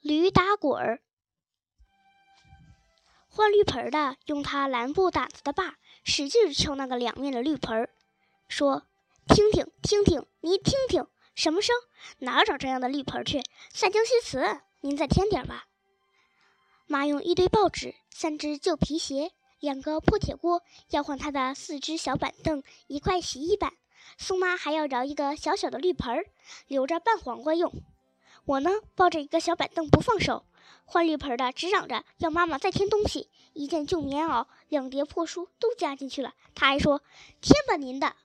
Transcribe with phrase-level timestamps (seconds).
[0.00, 1.00] 驴打滚儿。
[3.28, 7.88] 换绿盆的用他蓝布掸子的把使劲敲那个两面的绿盆，
[8.48, 8.84] 说
[9.28, 11.74] ：“听听听听，你听听什么声？
[12.18, 13.42] 哪找这样的绿盆去？
[13.72, 15.66] 三江西词，您再添点吧。”
[16.86, 23.72] 妈用一堆报纸、三只旧皮鞋、两个破铁锅要换他的四只小板凳、一块洗衣板。
[24.16, 26.24] 宋妈还要找一个小小的绿盆儿，
[26.66, 27.72] 留着拌黄瓜用。
[28.48, 30.46] 我呢，抱着一个小板凳不放手。
[30.86, 36.32] 换绿盆的直嚷着要妈妈再添东西，一件旧棉袄、两叠破书都加进去了。
[36.54, 37.02] 他还说
[37.42, 38.16] ：“添吧您的。”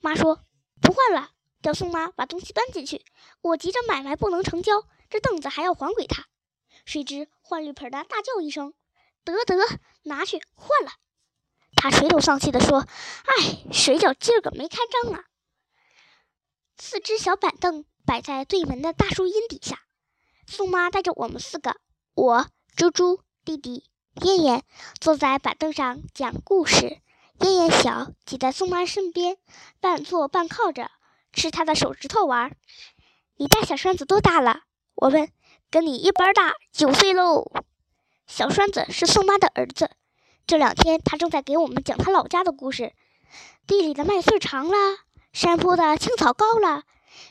[0.00, 0.44] 妈说
[0.82, 1.30] ：“不换了，
[1.62, 3.06] 叫宋妈把东西搬进去。
[3.40, 6.26] 我急着买卖不能成交，这凳子还要还给他。”
[6.84, 8.74] 谁知换绿盆的大叫一声
[9.24, 9.56] ：“得得，
[10.02, 10.92] 拿去换了。”
[11.74, 12.80] 他垂头丧气地说
[13.24, 15.24] ：“哎，谁叫今儿个没开张啊。”
[16.76, 19.80] 四只小板凳摆在对门的大树荫底下。
[20.46, 21.76] 宋妈带着我们四个，
[22.14, 23.84] 我、猪猪、弟弟、
[24.22, 24.62] 燕燕，
[24.98, 27.02] 坐在板凳上讲故事。
[27.40, 29.36] 燕燕小，挤在宋妈身边，
[29.78, 30.90] 半坐半靠着，
[31.34, 32.56] 吃她的手指头玩。
[33.36, 34.62] 你大小栓子多大了？
[34.94, 35.30] 我问。
[35.70, 37.52] 跟你一般大，九岁喽。
[38.26, 39.90] 小栓子是宋妈的儿子，
[40.46, 42.94] 这两天他正在给我们讲他老家的故事。
[43.66, 44.76] 地里的麦穗长了，
[45.34, 46.84] 山坡的青草高了。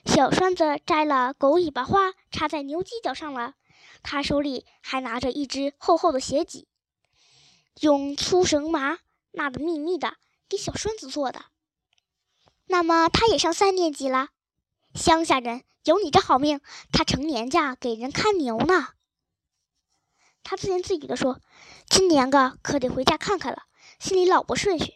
[0.05, 3.53] 小栓子摘了狗尾巴花，插在牛犄角上了。
[4.03, 6.67] 他手里还拿着一只厚厚的鞋脊，
[7.81, 8.99] 用粗绳麻
[9.31, 10.15] 纳得密密的，
[10.47, 11.45] 给小栓子做的。
[12.65, 14.29] 那么他也上三年级了。
[14.93, 18.89] 乡下人有你这好命，他成年假给人看牛呢。
[20.43, 21.41] 他自言自语地说
[21.89, 23.63] ：“今年个可得回家看看了，
[23.99, 24.93] 心里老不顺序。”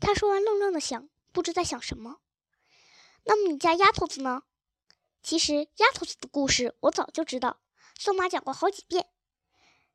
[0.00, 2.20] 他说完，愣愣的想，不知在想什么。
[3.24, 4.42] 那么你家丫头子呢？
[5.22, 7.58] 其实丫头子的故事我早就知道，
[7.98, 9.06] 宋妈讲过好几遍。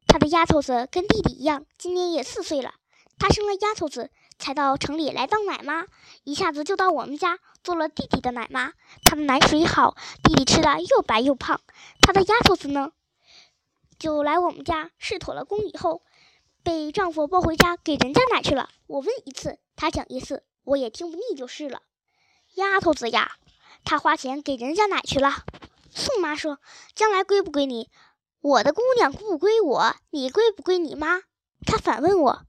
[0.07, 2.73] 她的丫头子跟弟弟一样，今年也四岁了。
[3.19, 5.85] 她生了丫头子，才到城里来当奶妈，
[6.23, 8.73] 一下子就到我们家做了弟弟的奶妈。
[9.03, 11.61] 她的奶水好，弟弟吃的又白又胖。
[12.01, 12.93] 她的丫头子呢，
[13.99, 16.01] 就来我们家试妥了工以后，
[16.63, 18.69] 被丈夫抱回家给人家奶去了。
[18.87, 21.83] 我问一次，她讲一次，我也听不腻就是了。
[22.55, 23.31] 丫头子呀，
[23.83, 25.43] 她花钱给人家奶去了。
[25.93, 26.59] 宋妈说
[26.95, 27.89] ：“将来归不归你？
[28.41, 31.21] 我的姑娘不归我，你归不归你妈？”
[31.65, 32.43] 她反问我：“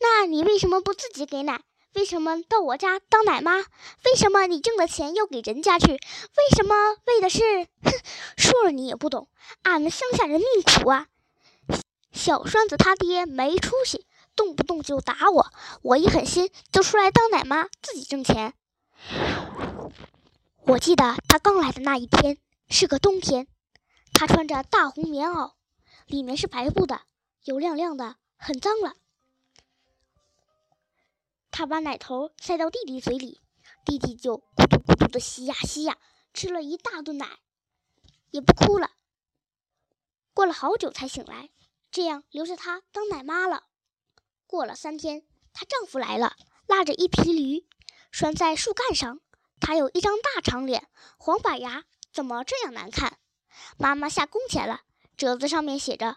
[0.00, 1.62] 那你为什么不自己给奶？
[1.94, 3.56] 为什么到我家当奶妈？
[4.04, 5.92] 为什么你挣的钱要给人家去？
[5.92, 6.74] 为什么
[7.06, 7.40] 为的是……
[7.82, 7.92] 哼，
[8.36, 9.28] 说了你也不懂。
[9.62, 11.06] 俺们乡下人命苦啊。
[12.12, 14.06] 小栓子他爹没出息，
[14.36, 15.50] 动不动就打我，
[15.82, 18.54] 我一狠心就出来当奶妈，自己挣钱。”
[20.66, 22.38] 我记得他刚来的那一天
[22.68, 23.48] 是个冬天，
[24.12, 25.54] 他穿着大红棉袄，
[26.06, 27.02] 里面是白布的，
[27.44, 28.94] 油亮亮的，很脏了。
[31.50, 33.40] 他把奶头塞到弟弟嘴里，
[33.84, 35.96] 弟弟就咕嘟咕嘟的吸呀吸呀，
[36.34, 37.38] 吃了一大顿奶，
[38.30, 38.90] 也不哭了。
[40.34, 41.50] 过了好久才醒来，
[41.90, 43.64] 这样留着他当奶妈了。
[44.46, 46.36] 过了三天，她丈夫来了，
[46.66, 47.66] 拉着一匹驴。
[48.10, 49.20] 拴在树干上，
[49.60, 50.88] 他有一张大长脸，
[51.18, 53.18] 黄板牙，怎么这样难看？
[53.76, 54.82] 妈妈下工钱了，
[55.16, 56.16] 折子上面写着：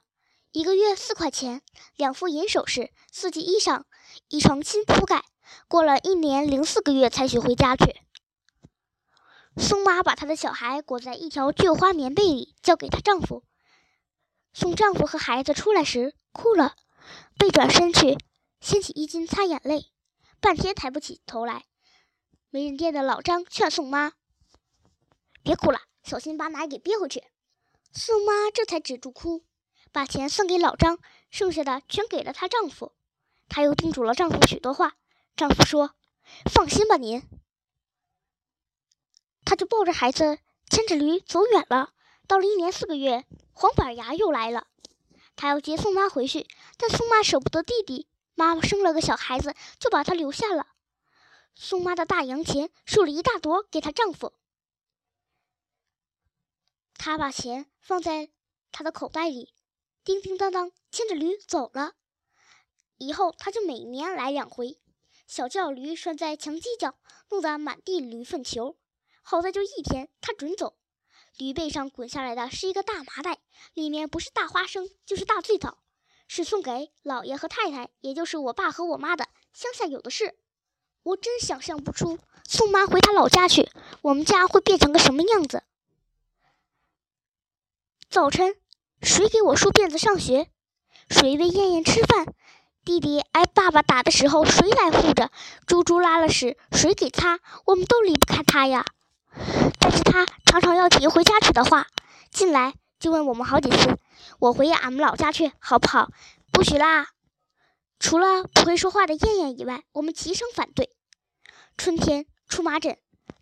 [0.52, 1.62] 一个月四块钱，
[1.96, 3.84] 两副银首饰，四季衣裳，
[4.29, 5.25] 一床新铺盖。
[5.68, 8.02] 过了一年零四个月才许回家去。
[9.58, 13.44] 宋妈把她的小孩裹在一条旧花棉被里，交给她丈夫。
[14.53, 16.75] 送丈夫和孩子出来时，哭了，
[17.38, 18.18] 背转身去，
[18.62, 19.91] 掀起衣襟擦眼泪，
[20.40, 21.66] 半天抬不起头来。
[22.53, 24.12] 没人店的老张劝宋妈
[25.41, 27.23] ：“别哭了，小心把奶给憋回去。”
[27.95, 29.45] 宋妈这才止住哭，
[29.94, 32.91] 把钱送给老张，剩下的全给了她丈夫。
[33.47, 34.97] 她又叮嘱了丈夫许多话。
[35.38, 35.95] 丈夫说
[36.53, 37.23] ：“放心吧，您。”
[39.45, 41.94] 她就抱着孩子，牵着驴走远了。
[42.28, 44.67] 到了一年四个月，黄板牙又来了，
[45.37, 46.46] 他要接宋妈回去，
[46.78, 50.67] 但宋妈舍不得弟弟，妈妈生了个小孩子，就把他留下了。
[51.55, 54.33] 宋妈的大洋钱数了一大朵给她丈夫，
[56.95, 58.29] 她把钱放在
[58.71, 59.53] 她的口袋里，
[60.03, 61.93] 叮叮当当牵着驴走了。
[62.97, 64.79] 以后她就每年来两回，
[65.27, 66.97] 小轿驴拴在墙犄角，
[67.29, 68.77] 弄得满地驴粪球。
[69.21, 70.77] 好在就一天，她准走。
[71.37, 73.41] 驴背上滚下来的是一个大麻袋，
[73.73, 75.77] 里面不是大花生就是大醉枣，
[76.27, 79.29] 是送给老爷和太太，也就是我爸和我妈的。
[79.53, 80.37] 乡下有的是。
[81.03, 83.69] 我真想象不出宋妈回她老家去，
[84.01, 85.63] 我们家会变成个什么样子。
[88.09, 88.55] 早晨，
[89.01, 90.47] 谁给我梳辫子上学？
[91.09, 92.33] 谁喂燕燕吃饭？
[92.83, 95.31] 弟弟挨爸爸打的时候，谁来护着？
[95.65, 97.39] 猪猪拉了屎，谁给擦？
[97.65, 98.85] 我们都离不开他呀。
[99.79, 101.87] 但是他常常要提回家去的话，
[102.31, 103.97] 进来就问我们好几次
[104.39, 106.09] ：“我回俺们老家去，好不好？”
[106.51, 107.07] 不许啦！
[108.01, 110.95] 除了不会说话的燕燕以外，我们齐声反对。
[111.77, 112.97] 春天出麻疹，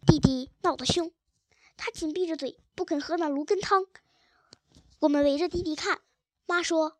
[0.06, 1.14] 弟弟闹得凶，
[1.78, 3.86] 他紧闭着嘴，不肯喝那芦根汤。
[5.00, 6.02] 我们围着弟弟看，
[6.46, 6.98] 妈说：“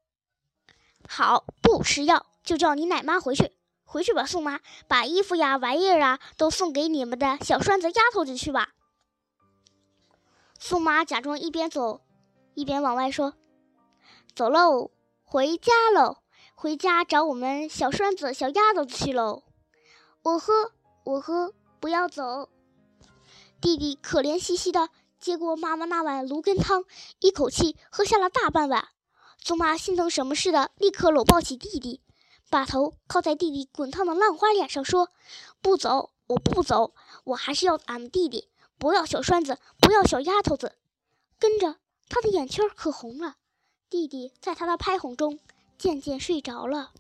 [1.06, 3.52] 好，不吃药。”就叫你奶妈回去，
[3.84, 8.70] 回去吧，宋妈，把衣服呀、玩意儿啊都送给你们的小栓子丫头子去吧。
[10.58, 12.02] 宋妈假装一边走，
[12.54, 13.36] 一边往外说
[14.34, 14.92] ：“走喽，
[15.24, 16.24] 回家喽，
[16.62, 19.44] 回家找我们小栓子、小丫头子去喽。”
[20.24, 20.74] 我喝，
[21.06, 22.50] 我喝，不要走。
[23.62, 24.90] 弟弟可怜兮兮的
[25.22, 26.84] 接过妈妈那碗芦根汤，
[27.20, 28.90] 一口气喝下了大半碗。
[29.38, 32.02] 祖妈心疼什么似的，立刻搂抱起弟弟。
[32.50, 35.08] 把头靠在弟弟滚烫的浪花脸上，说
[35.64, 40.76] ：“不走，我不走，我还是要俺们弟弟，不要小栓子，不要小丫头子。”
[41.40, 41.78] 跟着
[42.10, 43.38] 他的眼圈可红了，
[43.90, 45.40] 弟弟在他的拍哄中
[45.80, 46.92] 渐渐睡着了。